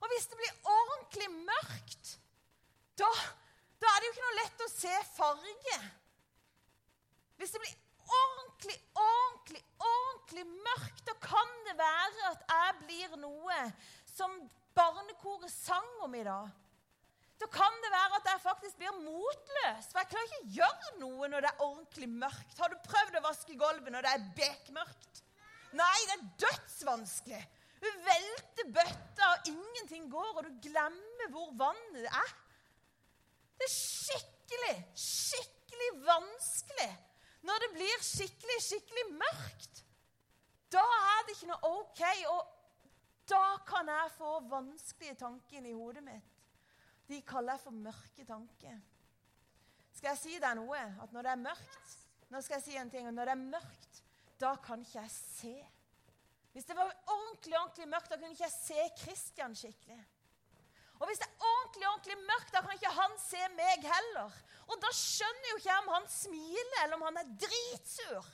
Og 0.00 0.08
hvis 0.10 0.26
det 0.30 0.38
blir 0.40 0.70
ordentlig 0.72 1.28
mørkt, 1.34 2.14
da, 2.98 3.10
da, 3.80 3.90
er 3.90 4.00
det 4.00 4.08
jo 4.08 4.14
ikke 4.14 4.24
noe 4.26 4.38
lett 4.38 4.64
å 4.64 4.70
se 4.72 4.96
farge. 5.14 5.78
Hvis 7.40 7.54
det 7.54 7.62
blir 7.62 7.76
ordentlig, 8.04 8.39
ordentlig, 8.68 9.62
ordentlig 9.80 10.46
mørkt, 10.46 11.04
da 11.06 11.14
kan 11.22 11.52
det 11.66 11.76
være 11.78 12.32
at 12.32 12.42
jeg 12.52 12.74
blir 12.84 13.14
noe 13.22 13.60
som 14.10 14.34
barnekoret 14.76 15.52
sang 15.52 16.02
om 16.04 16.14
i 16.14 16.24
dag. 16.26 16.50
Da 17.40 17.48
kan 17.48 17.78
det 17.80 17.90
være 17.92 18.18
at 18.18 18.26
jeg 18.28 18.42
faktisk 18.42 18.76
blir 18.76 18.98
motløs. 19.00 19.88
For 19.88 20.02
jeg 20.02 20.10
klarer 20.10 20.26
ikke 20.28 20.42
å 20.42 20.52
gjøre 20.58 20.90
noe 21.00 21.30
når 21.32 21.46
det 21.46 21.50
er 21.50 21.64
ordentlig 21.64 22.08
mørkt. 22.12 22.58
Har 22.60 22.68
du 22.68 22.76
prøvd 22.84 23.16
å 23.16 23.24
vaske 23.24 23.56
gulvet 23.56 23.94
når 23.94 24.04
det 24.04 24.12
er 24.12 24.26
bekmørkt? 24.36 25.22
Nei, 25.78 25.98
det 26.10 26.16
er 26.18 26.28
dødsvanskelig. 26.44 27.40
Du 27.80 27.88
velter 28.04 28.72
bøtta, 28.76 29.28
og 29.30 29.48
ingenting 29.48 30.10
går, 30.12 30.34
og 30.36 30.44
du 30.44 30.52
glemmer 30.66 31.32
hvor 31.32 31.54
vannet 31.56 32.10
er. 32.10 32.34
Det 33.56 33.64
er 33.64 33.72
skikkelig, 33.72 34.74
skikkelig 35.00 35.90
vanskelig 36.04 36.90
når 37.46 37.62
det 37.64 37.70
blir 37.74 38.02
skikkelig, 38.04 38.58
skikkelig 38.64 39.06
mørkt. 39.16 39.84
Da 40.70 40.82
er 40.82 41.24
det 41.26 41.34
ikke 41.36 41.50
noe 41.50 41.70
OK, 41.80 42.02
og 42.30 42.42
da 43.30 43.44
kan 43.66 43.88
jeg 43.90 44.12
få 44.16 44.36
vanskelige 44.50 45.16
tanker 45.22 45.66
i 45.66 45.74
hodet 45.74 46.04
mitt. 46.04 46.36
De 47.10 47.18
kaller 47.26 47.56
jeg 47.56 47.64
for 47.64 47.74
mørke 47.74 48.26
tanker. 48.26 48.76
Skal 49.96 50.12
jeg 50.12 50.20
si 50.20 50.36
deg 50.42 50.54
noe? 50.58 50.82
At 51.02 51.12
når 51.12 51.26
det 51.26 51.32
er 51.32 51.42
mørkt 51.48 51.96
Nå 52.30 52.38
skal 52.46 52.60
jeg 52.60 52.62
si 52.62 52.76
en 52.78 52.90
ting. 52.92 53.08
Når 53.10 53.26
det 53.26 53.32
er 53.32 53.40
mørkt, 53.42 53.96
da 54.38 54.52
kan 54.62 54.84
ikke 54.84 55.00
jeg 55.00 55.10
se. 55.10 55.54
Hvis 56.52 56.68
det 56.68 56.76
var 56.78 56.92
ordentlig 57.10 57.56
ordentlig 57.58 57.88
mørkt, 57.90 58.12
da 58.12 58.18
kunne 58.20 58.36
ikke 58.36 58.44
jeg 58.44 58.54
se 58.54 58.84
Kristian 59.00 59.56
skikkelig. 59.58 59.98
Og 61.00 61.08
hvis 61.08 61.20
det 61.22 61.26
er 61.28 61.44
ordentlig 61.48 61.88
ordentlig 61.88 62.16
mørkt, 62.28 62.52
da 62.54 62.60
kan 62.64 62.76
ikke 62.76 62.92
han 62.92 63.14
se 63.22 63.40
meg 63.56 63.86
heller. 63.88 64.40
Og 64.68 64.80
da 64.82 64.90
skjønner 64.94 65.50
jo 65.50 65.58
ikke 65.58 65.70
jeg 65.70 65.82
om 65.82 65.92
han 65.94 66.08
smiler, 66.12 66.82
eller 66.84 66.98
om 66.98 67.06
han 67.08 67.20
er 67.22 67.30
dritsur. 67.44 68.28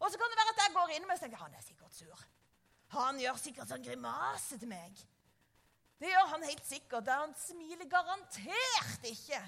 Og 0.00 0.12
så 0.12 0.20
kan 0.20 0.30
det 0.30 0.38
være 0.40 0.54
at 0.54 0.62
jeg 0.62 0.76
går 0.76 0.92
inn 0.96 1.08
og 1.10 1.18
tenker 1.20 1.42
han 1.42 1.56
er 1.58 1.64
sikkert 1.64 1.96
sur. 1.96 2.22
Han 2.94 3.18
gjør 3.22 3.36
sikkert 3.38 3.70
sånn 3.70 3.84
grimase 3.84 4.58
til 4.58 4.70
meg. 4.70 5.02
Det 6.00 6.08
gjør 6.08 6.30
han 6.32 6.46
helt 6.48 6.64
sikkert. 6.64 7.10
Han 7.12 7.34
smiler 7.36 7.90
garantert 7.90 9.04
ikke. 9.10 9.42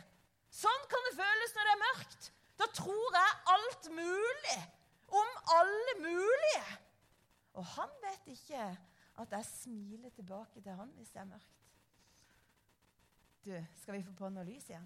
Sånn 0.53 0.85
kan 0.93 1.09
det 1.09 1.17
føles 1.17 1.55
når 1.57 1.69
det 1.69 1.73
er 1.73 1.83
mørkt. 1.87 2.29
Da 2.61 2.69
tror 2.77 3.17
jeg 3.17 3.41
alt 3.55 3.89
mulig 3.97 4.59
om 5.23 5.33
alle 5.57 5.97
mulige. 6.03 6.77
Og 7.57 7.65
han 7.79 7.97
vet 8.05 8.29
ikke 8.35 8.69
at 9.23 9.35
jeg 9.39 9.49
smiler 9.49 10.13
tilbake 10.17 10.61
til 10.61 10.77
han 10.77 10.93
hvis 10.99 11.11
det 11.15 11.25
er 11.25 11.31
mørkt. 11.33 11.59
Du, 13.45 13.51
eh, 13.57 13.65
skal 13.83 13.95
vi 13.95 14.05
få 14.07 14.13
på 14.15 14.29
noe 14.31 14.45
lys 14.47 14.69
igjen? 14.71 14.85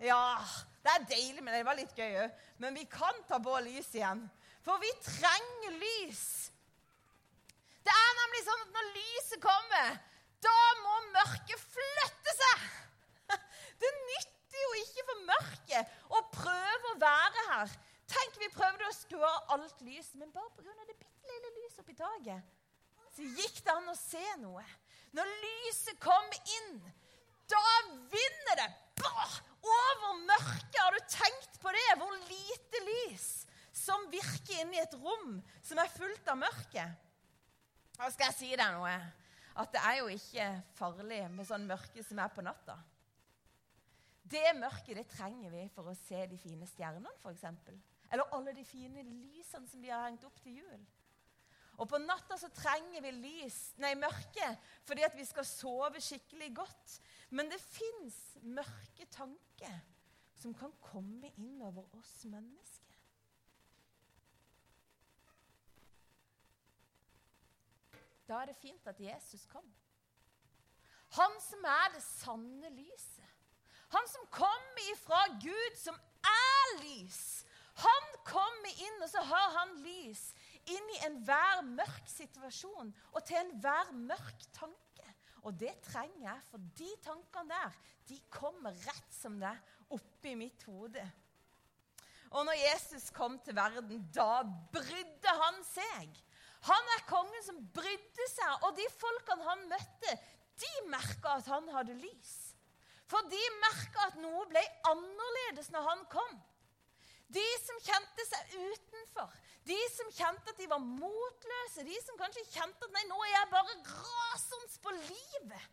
Ja, 0.00 0.40
det 0.82 0.92
er 0.92 1.04
deilig, 1.10 1.42
men 1.44 1.52
det 1.52 1.66
var 1.66 1.76
litt 1.76 1.92
gøy 1.92 2.16
òg. 2.22 2.38
Men 2.62 2.76
vi 2.78 2.86
kan 2.88 3.18
ta 3.28 3.36
på 3.44 3.58
lys 3.66 3.90
igjen. 3.92 4.22
For 4.64 4.80
vi 4.80 4.88
trenger 5.04 5.76
lys. 5.82 6.24
Det 7.84 7.92
er 7.92 8.16
nemlig 8.22 8.40
sånn 8.46 8.64
at 8.64 8.72
når 8.78 8.88
lyset 8.94 9.44
kommer, 9.44 9.92
da 10.48 10.56
må 10.80 10.94
mørket 11.12 11.66
flytte 11.74 12.36
seg. 12.40 12.64
Det 13.84 13.92
nytter 14.00 14.64
jo 14.64 14.72
ikke 14.80 15.06
for 15.10 15.28
mørket 15.28 15.94
å 16.08 16.24
prøve 16.32 16.94
å 16.94 16.98
være 17.04 17.46
her. 17.52 17.78
Tenk, 18.08 18.40
vi 18.40 18.52
prøvde 18.56 18.88
å 18.88 18.96
skru 18.96 19.20
av 19.20 19.56
alt 19.58 19.84
lyset, 19.84 20.16
men 20.16 20.32
bare 20.32 20.48
pga. 20.56 20.72
det 20.88 20.96
bitte 20.96 21.28
lille 21.28 21.54
lyset 21.60 21.84
oppi 21.84 22.00
taket, 22.00 22.52
så 23.12 23.28
gikk 23.36 23.60
det 23.64 23.76
an 23.76 23.92
å 23.92 23.98
se 23.98 24.24
noe. 24.40 24.64
Når 25.14 25.32
lyset 25.44 26.00
kom 26.00 26.32
inn, 26.58 26.78
da 27.50 27.64
vinner 28.12 28.60
det 28.60 28.68
bah, 29.00 29.40
over 29.62 30.20
mørket. 30.24 30.78
Har 30.80 30.94
du 30.94 31.02
tenkt 31.08 31.58
på 31.62 31.72
det? 31.74 31.88
Hvor 32.00 32.14
lite 32.28 32.84
lys 32.88 33.28
som 33.84 34.06
virker 34.12 34.62
inni 34.62 34.80
et 34.80 34.96
rom 34.96 35.38
som 35.64 35.80
er 35.82 35.92
fullt 35.92 36.30
av 36.30 36.40
mørke. 36.40 36.86
Og 38.00 38.10
skal 38.14 38.30
jeg 38.30 38.38
si 38.38 38.50
deg 38.56 38.74
noe. 38.74 38.94
At 39.60 39.70
det 39.70 39.82
er 39.86 40.00
jo 40.00 40.10
ikke 40.10 40.48
farlig 40.74 41.20
med 41.30 41.46
sånn 41.46 41.66
mørke 41.68 42.02
som 42.02 42.18
er 42.18 42.32
på 42.34 42.42
natta. 42.42 42.74
Det 44.24 44.46
mørket 44.56 44.98
det 44.98 45.04
trenger 45.12 45.52
vi 45.52 45.66
for 45.74 45.90
å 45.90 45.98
se 46.06 46.24
de 46.30 46.38
fine 46.40 46.66
stjernene, 46.66 47.12
f.eks. 47.20 47.44
Eller 48.10 48.34
alle 48.34 48.54
de 48.56 48.64
fine 48.66 49.04
lysene 49.04 49.68
som 49.68 49.82
de 49.82 49.92
har 49.92 50.08
hengt 50.08 50.24
opp 50.26 50.40
til 50.42 50.58
jul. 50.62 50.84
Og 51.78 51.88
på 51.90 51.98
natta 51.98 52.36
så 52.38 52.50
trenger 52.54 53.02
vi 53.02 53.10
lys, 53.16 53.58
nei, 53.82 53.94
mørke 53.98 54.46
fordi 54.86 55.02
at 55.06 55.16
vi 55.18 55.26
skal 55.26 55.46
sove 55.48 56.02
skikkelig 56.02 56.52
godt. 56.56 56.98
Men 57.34 57.50
det 57.50 57.60
fins 57.62 58.18
mørke 58.42 59.08
tanker 59.10 59.80
som 60.38 60.54
kan 60.54 60.74
komme 60.84 61.30
inn 61.40 61.62
over 61.64 61.86
oss 61.98 62.16
mennesker. 62.28 63.00
Da 68.24 68.40
er 68.40 68.52
det 68.52 68.56
fint 68.56 68.86
at 68.88 69.00
Jesus 69.00 69.44
kom. 69.50 69.66
Han 71.18 71.34
som 71.42 71.64
er 71.68 71.90
det 71.94 72.02
sanne 72.02 72.70
lyset. 72.74 73.30
Han 73.94 74.08
som 74.10 74.26
kommer 74.34 74.86
ifra 74.92 75.20
Gud, 75.42 75.76
som 75.78 75.98
er 76.26 76.70
lys. 76.80 77.44
Han 77.84 78.08
kommer 78.26 78.80
inn, 78.86 79.02
og 79.02 79.10
så 79.10 79.22
har 79.22 79.52
han 79.58 79.76
lys 79.84 80.24
inn 80.70 80.92
i 80.94 81.00
enhver 81.08 81.62
mørk 81.66 82.06
situasjon 82.10 82.92
og 83.12 83.20
til 83.26 83.40
enhver 83.40 83.92
mørk 83.96 84.46
tanke. 84.56 85.10
Og 85.44 85.56
det 85.60 85.74
trenger 85.84 86.22
jeg, 86.24 86.44
for 86.48 86.62
de 86.78 86.90
tankene 87.04 87.52
der 87.52 87.76
de 88.08 88.18
kommer 88.32 88.76
rett 88.84 89.12
som 89.16 89.36
det 89.40 89.52
oppi 89.92 90.34
mitt 90.36 90.64
hode. 90.68 91.04
Og 92.34 92.46
når 92.48 92.56
Jesus 92.58 93.10
kom 93.14 93.36
til 93.44 93.56
verden, 93.56 94.00
da 94.12 94.42
brydde 94.74 95.34
han 95.40 95.60
seg. 95.68 96.16
Han 96.66 96.90
er 96.96 97.04
kongen 97.08 97.44
som 97.46 97.60
brydde 97.76 98.26
seg, 98.32 98.64
og 98.64 98.74
de 98.78 98.86
folkene 98.96 99.46
han 99.46 99.68
møtte, 99.70 100.16
de 100.60 100.72
merka 100.90 101.36
at 101.38 101.48
han 101.52 101.68
hadde 101.74 101.96
lys. 102.00 102.34
For 103.10 103.20
de 103.30 103.40
merka 103.60 104.08
at 104.08 104.18
noe 104.22 104.46
ble 104.48 104.62
annerledes 104.90 105.70
når 105.74 105.88
han 105.90 106.04
kom. 106.12 106.34
De 107.34 107.44
som 107.62 107.80
kjente 107.84 108.26
seg 108.28 108.54
utenfor, 108.56 109.30
de 109.64 109.78
som 109.94 110.10
kjente 110.12 110.52
at 110.52 110.60
de 110.60 110.68
var 110.68 110.82
motløse, 110.84 111.86
de 111.86 111.96
som 112.04 112.18
kanskje 112.20 112.44
kjente 112.50 112.84
at 112.84 112.96
nei, 112.96 113.04
nå 113.08 113.16
er 113.24 113.32
jeg 113.32 113.52
bare 113.52 113.76
rasende 113.88 114.82
på 114.84 114.92
livet. 114.98 115.70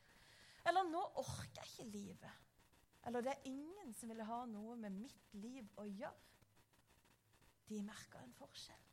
Eller 0.69 0.87
nå 0.87 1.01
orker 1.19 1.59
jeg 1.59 1.71
ikke 1.71 1.89
livet. 1.91 2.37
Eller 3.07 3.25
det 3.25 3.33
er 3.33 3.49
ingen 3.49 3.93
som 3.97 4.11
ville 4.11 4.27
ha 4.27 4.43
noe 4.47 4.75
med 4.79 4.93
mitt 4.93 5.33
liv 5.33 5.67
å 5.81 5.87
gjøre. 5.89 6.27
De 7.71 7.81
merka 7.87 8.19
en 8.21 8.35
forskjell 8.35 8.87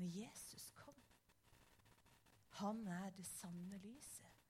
når 0.00 0.16
Jesus 0.22 0.70
kom. 0.76 0.96
Han 2.60 2.84
er 2.92 3.10
det 3.16 3.26
sanne 3.26 3.78
lyset 3.80 4.40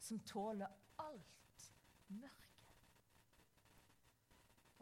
som 0.00 0.20
tåler 0.26 0.72
alt 1.04 1.66
mørke. 2.08 2.47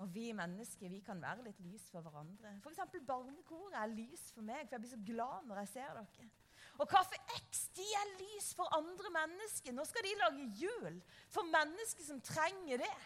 Og 0.03 0.11
vi 0.13 0.29
mennesker 0.37 0.93
vi 0.93 1.01
kan 1.05 1.21
være 1.23 1.47
litt 1.47 1.61
lys 1.65 1.87
for 1.93 2.05
hverandre. 2.05 2.59
F.eks. 2.61 2.99
barnekoret 3.09 3.79
er 3.81 3.95
lys 3.95 4.27
for 4.35 4.45
meg, 4.45 4.67
for 4.67 4.77
jeg 4.77 4.85
blir 4.85 4.93
så 4.93 5.05
glad 5.09 5.47
når 5.49 5.63
jeg 5.63 5.73
ser 5.73 5.95
dere. 5.97 6.29
Og 6.77 6.89
Kaffe 6.91 7.17
X 7.39 7.67
de 7.77 7.87
er 7.97 8.15
lys 8.21 8.51
for 8.57 8.69
andre 8.77 9.13
mennesker. 9.15 9.73
Nå 9.73 9.85
skal 9.89 10.05
de 10.05 10.17
lage 10.21 10.49
jul 10.61 10.99
for 11.33 11.49
mennesker 11.49 12.05
som 12.05 12.21
trenger 12.21 12.83
det. 12.85 12.97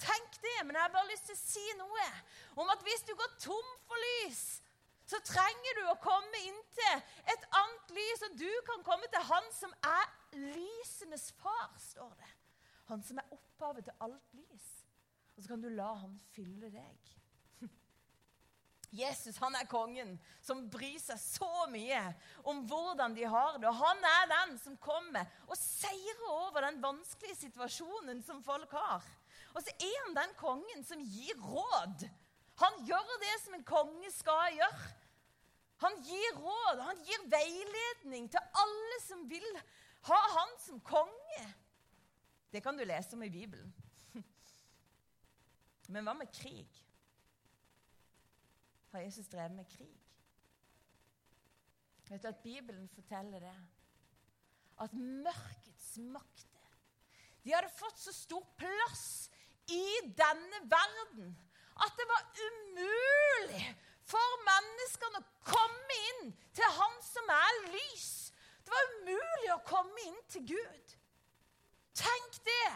Tenk 0.00 0.38
det, 0.42 0.58
men 0.64 0.76
jeg 0.76 0.82
har 0.82 0.92
bare 0.94 1.10
lyst 1.12 1.28
til 1.28 1.36
å 1.36 1.42
si 1.42 1.64
noe 1.78 2.06
om 2.60 2.70
at 2.72 2.82
hvis 2.84 3.04
du 3.06 3.12
går 3.18 3.36
tom 3.44 3.74
for 3.86 4.00
lys, 4.08 4.42
så 5.06 5.20
trenger 5.24 5.78
du 5.78 5.82
å 5.90 6.00
komme 6.02 6.40
inn 6.48 6.60
til 6.74 6.94
et 7.30 7.44
annet 7.60 7.92
lys, 7.98 8.24
og 8.26 8.38
du 8.40 8.50
kan 8.66 8.84
komme 8.86 9.08
til 9.12 9.26
Han 9.28 9.50
som 9.52 9.74
er 9.84 10.06
lysenes 10.40 11.28
far, 11.42 11.68
står 11.78 12.16
det. 12.20 12.30
Han 12.88 13.04
som 13.04 13.20
er 13.20 13.36
opphavet 13.36 13.86
til 13.86 14.04
alt 14.04 14.34
lys. 14.40 14.73
Og 15.34 15.42
så 15.42 15.50
kan 15.50 15.62
du 15.62 15.70
la 15.72 15.90
han 15.98 16.14
fylle 16.34 16.70
deg. 16.72 17.10
Jesus 19.02 19.38
han 19.42 19.56
er 19.58 19.68
kongen 19.70 20.14
som 20.44 20.64
bryr 20.70 21.00
seg 21.02 21.18
så 21.20 21.66
mye 21.72 22.02
om 22.46 22.62
hvordan 22.70 23.16
de 23.16 23.26
har 23.26 23.58
det. 23.58 23.68
Og 23.70 23.80
han 23.80 24.08
er 24.10 24.30
den 24.34 24.56
som 24.62 24.78
kommer 24.82 25.26
og 25.48 25.58
seirer 25.58 26.26
over 26.30 26.68
den 26.68 26.82
vanskelige 26.82 27.40
situasjonen 27.46 28.22
som 28.26 28.42
folk 28.46 28.74
har. 28.78 29.06
Og 29.54 29.62
så 29.62 29.74
er 29.78 29.96
han 30.04 30.18
den 30.18 30.36
kongen 30.38 30.86
som 30.86 31.02
gir 31.02 31.38
råd. 31.42 32.06
Han 32.62 32.84
gjør 32.86 33.16
det 33.22 33.34
som 33.42 33.56
en 33.56 33.66
konge 33.66 34.10
skal 34.14 34.54
gjøre. 34.54 34.92
Han 35.82 35.96
gir 36.06 36.36
råd, 36.38 36.80
han 36.86 37.00
gir 37.04 37.24
veiledning 37.28 38.28
til 38.30 38.60
alle 38.62 38.98
som 39.02 39.24
vil 39.28 39.46
ha 40.08 40.20
han 40.36 40.54
som 40.62 40.78
konge. 40.86 41.46
Det 42.54 42.62
kan 42.62 42.78
du 42.78 42.84
lese 42.86 43.16
om 43.16 43.24
i 43.26 43.32
Bibelen. 43.32 43.72
Men 45.88 46.06
hva 46.06 46.14
med 46.16 46.32
krig? 46.32 46.80
Har 48.92 49.04
Jesus 49.04 49.28
drevet 49.28 49.56
med 49.56 49.68
krig? 49.68 50.00
Vet 52.08 52.22
du 52.22 52.28
at 52.28 52.42
Bibelen 52.44 52.88
forteller 52.88 53.40
det? 53.40 53.56
At 54.80 54.92
mørkets 54.94 55.96
makter 55.98 56.54
de 57.44 57.52
hadde 57.52 57.72
fått 57.76 57.98
så 58.00 58.12
stor 58.16 58.44
plass 58.56 59.28
i 59.68 59.84
denne 60.16 60.60
verden 60.70 61.34
at 61.84 61.96
det 61.98 62.06
var 62.08 62.22
umulig 62.40 63.66
for 64.08 64.38
menneskene 64.46 65.20
å 65.20 65.28
komme 65.48 65.98
inn 66.10 66.32
til 66.56 66.76
Han 66.78 66.96
som 67.04 67.32
er 67.34 67.60
lys. 67.74 68.08
Det 68.64 68.72
var 68.72 68.92
umulig 68.94 69.50
å 69.52 69.62
komme 69.68 70.06
inn 70.08 70.20
til 70.32 70.46
Gud. 70.54 70.96
Tenk 71.98 72.40
det! 72.46 72.72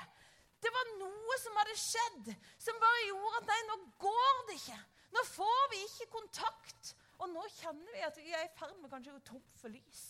Det 0.58 0.72
var 0.74 0.90
noe 0.98 1.37
som 1.48 1.58
hadde 1.62 1.76
skjedd, 1.80 2.30
som 2.60 2.80
bare 2.82 3.04
gjorde 3.08 3.40
at 3.40 3.50
nei, 3.50 3.58
nå 3.68 3.76
går 4.02 4.40
det 4.48 4.56
ikke. 4.60 4.78
Nå 5.16 5.24
får 5.30 5.68
vi 5.72 5.82
ikke 5.86 6.08
kontakt. 6.18 6.94
Og 7.18 7.30
nå 7.32 7.44
kjenner 7.56 7.94
vi 7.94 8.04
at 8.06 8.18
vi 8.20 8.34
er 8.36 8.46
i 8.46 8.56
ferd 8.58 8.76
med 8.78 8.92
kanskje 8.92 9.14
å 9.14 9.16
gå 9.16 9.24
tom 9.26 9.46
for 9.58 9.72
lys. 9.72 10.02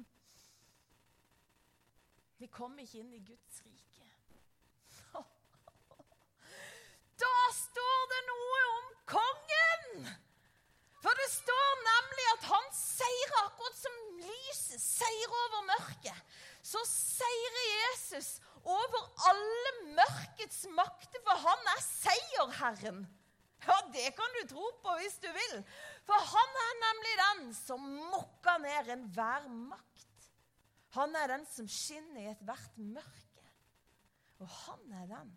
Vi 2.40 2.48
kommer 2.52 2.82
ikke 2.82 3.00
inn 3.04 3.12
i 3.16 3.22
Guds 3.24 3.62
rike. 3.64 4.08
Da 7.22 7.36
står 7.56 8.02
det 8.12 8.22
noe 8.26 8.58
om 8.72 8.90
kongen! 9.08 10.10
For 11.00 11.22
det 11.22 11.28
står 11.30 11.70
nemlig 11.84 12.26
at 12.32 12.48
han 12.50 12.66
seirer 12.74 13.38
akkurat 13.44 13.78
som 13.78 13.96
lyset 14.18 14.82
seirer 14.82 15.38
over 15.44 15.68
mørket. 15.70 16.36
Så 16.66 16.82
seirer 16.90 17.66
Jesus 17.76 18.34
over 18.66 19.06
alle 19.30 19.75
mørkets 20.06 20.64
makter, 20.76 21.22
for 21.26 21.44
han 21.44 21.70
er 21.74 21.84
seierherren. 21.84 23.04
Ja, 23.66 23.76
det 23.92 24.10
kan 24.14 24.34
du 24.36 24.42
tro 24.50 24.66
på 24.82 24.96
hvis 25.00 25.18
du 25.22 25.28
vil. 25.34 25.56
For 26.06 26.28
han 26.32 26.58
er 26.62 26.76
nemlig 26.82 27.14
den 27.22 27.48
som 27.58 27.88
mokker 28.12 28.60
ned 28.62 28.92
enhver 28.94 29.48
makt. 29.50 30.28
Han 30.96 31.16
er 31.18 31.34
den 31.34 31.48
som 31.50 31.68
skinner 31.68 32.22
i 32.22 32.30
ethvert 32.30 32.78
mørke. 32.78 33.42
Og 34.38 34.48
han 34.48 34.94
er 35.02 35.10
den 35.10 35.34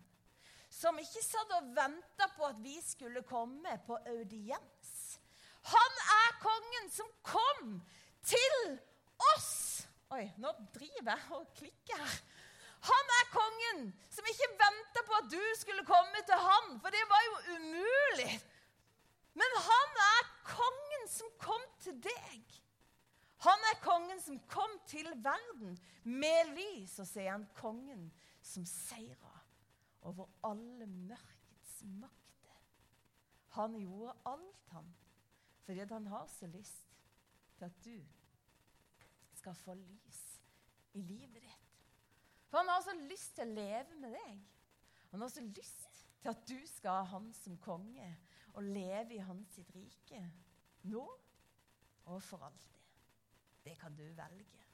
som 0.70 0.98
ikke 1.02 1.22
satt 1.24 1.50
og 1.56 1.72
venta 1.74 2.28
på 2.36 2.46
at 2.46 2.60
vi 2.62 2.76
skulle 2.84 3.24
komme 3.26 3.74
på 3.86 3.98
audiens. 4.06 4.92
Han 5.66 5.98
er 6.14 6.36
kongen 6.40 6.86
som 6.94 7.10
kom 7.26 7.74
til 8.24 8.78
oss. 9.34 9.50
Oi, 10.14 10.24
nå 10.42 10.52
driver 10.74 11.10
jeg 11.12 11.34
og 11.36 11.50
klikker 11.58 12.00
her. 12.00 12.14
Er 13.70 14.14
som 14.14 14.30
ikke 14.30 14.48
venta 14.60 15.02
på 15.06 15.18
at 15.18 15.28
du 15.32 15.42
skulle 15.58 15.84
komme 15.86 16.22
til 16.26 16.46
han, 16.46 16.72
for 16.82 16.94
det 16.94 17.02
var 17.10 17.26
jo 17.26 17.34
umulig. 17.56 18.32
Men 19.40 19.58
han 19.66 20.00
er 20.06 20.30
kongen 20.48 21.06
som 21.08 21.30
kom 21.38 21.66
til 21.82 22.00
deg. 22.02 22.56
Han 23.46 23.66
er 23.70 23.78
kongen 23.84 24.20
som 24.20 24.40
kom 24.52 24.72
til 24.90 25.08
verden 25.24 25.78
med 26.04 26.54
lys, 26.56 26.98
og 26.98 27.06
så 27.08 27.22
er 27.22 27.30
han 27.30 27.46
kongen 27.56 28.10
som 28.42 28.66
seira 28.68 29.36
over 30.02 30.28
alle 30.44 30.86
mørkets 30.86 31.80
makter. 31.84 32.58
Han 33.56 33.78
gjorde 33.80 34.16
alt, 34.26 34.68
han, 34.74 34.94
fordi 35.64 35.86
han 35.92 36.06
har 36.06 36.26
så 36.26 36.46
lyst 36.46 36.84
til 37.58 37.64
at 37.64 37.84
du 37.84 37.96
skal 39.34 39.54
få 39.54 39.74
lys 39.74 40.20
i 40.92 41.02
livet 41.02 41.42
ditt. 41.42 41.59
For 42.50 42.58
han 42.58 42.68
har 42.68 42.82
så 42.82 42.94
lyst 43.06 43.36
til 43.38 43.46
å 43.46 43.54
leve 43.54 43.98
med 44.02 44.16
deg. 44.18 44.40
Han 45.12 45.22
har 45.22 45.30
så 45.30 45.42
lyst 45.46 46.00
til 46.20 46.32
at 46.32 46.42
du 46.48 46.58
skal 46.68 47.00
ha 47.00 47.08
han 47.14 47.30
som 47.34 47.58
konge 47.62 48.08
og 48.58 48.66
leve 48.66 49.14
i 49.16 49.24
hans 49.24 49.58
rike. 49.74 50.22
Nå 50.90 51.04
og 52.10 52.22
for 52.22 52.42
alltid. 52.42 52.78
Det 53.64 53.76
kan 53.78 53.94
du 53.96 54.02
velge. 54.02 54.64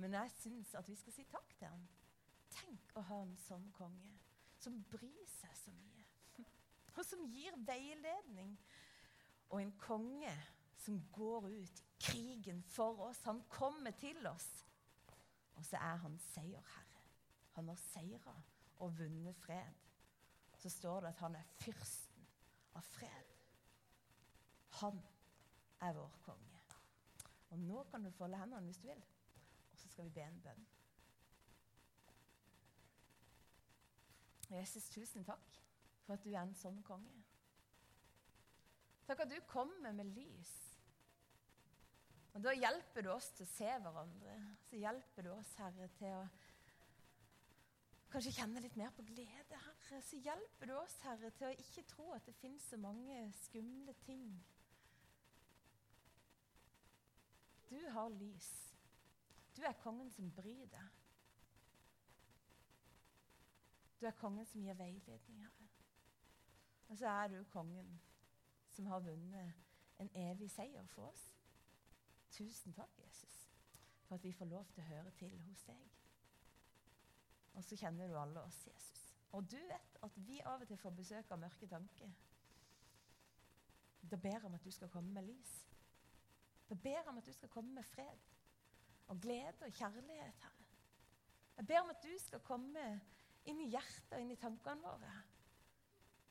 Men 0.00 0.16
jeg 0.16 0.32
syns 0.38 0.74
at 0.74 0.88
vi 0.88 0.96
skal 0.96 1.12
si 1.12 1.26
takk 1.28 1.52
til 1.58 1.68
han. 1.68 1.88
Tenk 2.50 2.94
å 2.96 3.04
ha 3.10 3.20
en 3.24 3.36
sånn 3.44 3.68
konge 3.76 4.16
som 4.60 4.76
bryr 4.90 5.26
seg 5.28 5.52
så 5.56 5.72
mye, 5.72 6.02
og 6.96 7.04
som 7.06 7.22
gir 7.32 7.54
veiledning. 7.66 8.56
Og 9.50 9.60
en 9.62 9.72
konge 9.82 10.32
som 10.80 10.98
går 11.12 11.48
ut 11.50 11.80
i 11.80 11.88
krigen 12.00 12.62
for 12.64 13.00
oss. 13.10 13.22
Han 13.28 13.42
kommer 13.52 13.92
til 14.00 14.26
oss. 14.30 14.48
Og 15.56 15.64
så 15.66 15.76
er 15.76 16.00
han 16.04 16.16
seierherre. 16.30 16.89
Han 17.60 17.68
har 17.68 17.76
seira 17.76 18.32
og 18.80 18.94
vunnet 18.96 19.36
fred. 19.36 19.80
Så 20.56 20.70
står 20.72 21.00
det 21.00 21.08
at 21.12 21.18
han 21.20 21.34
er 21.36 21.50
fyrsten 21.60 22.28
av 22.72 22.86
fred. 22.88 23.34
Han 24.80 25.02
er 25.84 25.92
vår 25.92 26.16
konge. 26.24 26.62
Og 27.50 27.58
nå 27.60 27.82
kan 27.90 28.04
du 28.04 28.08
folde 28.16 28.38
hendene 28.40 28.64
hvis 28.64 28.80
du 28.80 28.86
vil, 28.88 29.02
og 29.72 29.76
så 29.76 29.92
skal 29.92 30.08
vi 30.08 30.14
be 30.16 30.24
en 30.24 30.40
bønn. 30.40 30.66
Jesus, 34.50 34.88
tusen 34.88 35.28
takk 35.28 35.60
for 36.06 36.16
at 36.16 36.24
du 36.24 36.32
er 36.32 36.40
en 36.40 36.56
sånn 36.56 36.80
konge. 36.86 37.12
Takk 39.04 39.26
at 39.26 39.34
du 39.36 39.36
kommer 39.52 39.92
med 39.92 40.14
lys. 40.16 40.56
Og 42.32 42.40
Da 42.42 42.56
hjelper 42.56 43.04
du 43.04 43.12
oss 43.12 43.28
til 43.36 43.44
å 43.44 43.52
se 43.52 43.76
hverandre. 43.84 44.38
Så 44.70 44.80
hjelper 44.80 45.28
du 45.28 45.34
oss, 45.34 45.52
Herre, 45.60 45.92
til 45.98 46.14
å 46.14 46.28
kanskje 48.10 48.32
kjenne 48.34 48.60
litt 48.62 48.76
mer 48.76 48.90
på 48.96 49.04
glede, 49.06 49.58
Herre. 49.64 50.00
Så 50.02 50.18
hjelper 50.22 50.66
du 50.70 50.74
oss, 50.76 50.96
Herre, 51.04 51.30
til 51.36 51.48
å 51.48 51.58
ikke 51.62 51.86
tro 51.90 52.08
at 52.16 52.26
det 52.26 52.36
finnes 52.40 52.66
så 52.72 52.78
mange 52.80 53.18
skumle 53.44 53.94
ting. 54.06 54.26
Du 57.70 57.78
har 57.94 58.10
lys. 58.10 58.50
Du 59.56 59.62
er 59.62 59.78
kongen 59.82 60.10
som 60.10 60.30
bryr 60.34 60.66
deg. 60.72 60.96
Du 64.00 64.06
er 64.06 64.16
kongen 64.16 64.46
som 64.46 64.62
gir 64.64 64.74
veiledning, 64.74 65.42
Herre. 65.44 65.68
Og 66.88 66.98
så 66.98 67.06
er 67.06 67.28
du 67.28 67.44
kongen 67.52 68.00
som 68.72 68.86
har 68.86 69.04
vunnet 69.04 69.54
en 70.00 70.10
evig 70.16 70.50
seier 70.50 70.86
for 70.86 71.12
oss. 71.12 71.26
Tusen 72.30 72.72
takk, 72.72 72.98
Jesus, 72.98 73.50
for 74.02 74.14
at 74.14 74.24
vi 74.24 74.32
får 74.32 74.50
lov 74.50 74.66
til 74.72 74.82
å 74.82 74.88
høre 74.88 75.10
til 75.18 75.36
hos 75.46 75.62
deg. 75.68 75.99
Og 77.60 77.64
så 77.68 77.76
kjenner 77.76 78.08
du 78.08 78.16
alle 78.16 78.40
oss, 78.40 78.62
Jesus. 78.64 79.00
Og 79.36 79.44
du 79.44 79.58
vet 79.68 79.98
at 80.02 80.14
vi 80.24 80.38
av 80.48 80.62
og 80.64 80.68
til 80.68 80.78
får 80.80 80.94
besøk 80.96 81.32
av 81.34 81.42
mørke 81.42 81.66
tanker. 81.68 82.12
Da 84.10 84.16
ber 84.16 84.46
om 84.48 84.56
at 84.56 84.64
du 84.64 84.70
skal 84.72 84.88
komme 84.88 85.12
med 85.12 85.28
lys. 85.28 85.52
Da 86.70 86.74
ber 86.74 87.10
om 87.10 87.18
at 87.20 87.26
du 87.28 87.34
skal 87.36 87.52
komme 87.52 87.74
med 87.76 87.84
fred 87.84 88.24
og 89.12 89.20
glede 89.20 89.66
og 89.66 89.74
kjærlighet, 89.76 90.40
Herre. 90.46 90.64
Jeg 91.58 91.66
ber 91.66 91.82
om 91.82 91.92
at 91.92 92.00
du 92.02 92.12
skal 92.22 92.40
komme 92.46 92.86
inn 93.44 93.60
i 93.60 93.68
hjertet 93.74 94.16
og 94.16 94.22
inn 94.22 94.32
i 94.32 94.38
tankene 94.40 94.80
våre. 94.80 95.12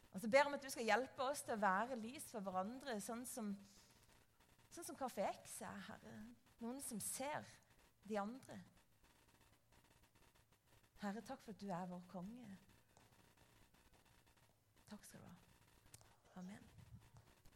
Og 0.09 0.23
så 0.23 0.29
ber 0.31 0.41
jeg 0.41 0.49
om 0.49 0.57
at 0.57 0.65
du 0.65 0.71
skal 0.73 0.87
hjelpe 0.89 1.27
oss 1.29 1.43
til 1.45 1.53
å 1.53 1.61
være 1.61 1.99
lys 2.01 2.25
for 2.33 2.41
hverandre, 2.41 2.97
sånn 3.05 3.21
som, 3.29 3.53
sånn 4.73 4.87
som 4.89 4.97
Kaffe 4.97 5.27
X 5.29 5.59
er, 5.61 5.85
Herre. 5.91 6.17
Noen 6.63 6.81
som 6.81 7.03
ser 7.03 7.45
de 8.09 8.17
andre. 8.17 8.57
Herre, 11.01 11.21
takk 11.21 11.41
for 11.43 11.51
at 11.51 11.61
du 11.61 11.69
er 11.69 11.85
vår 11.87 12.01
konge. 12.07 12.57
Takk 14.89 15.05
skal 15.05 15.21
du 15.21 15.25
ha. 15.25 15.35
Amen. 16.41 16.68